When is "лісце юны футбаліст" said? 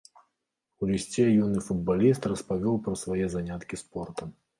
0.91-2.25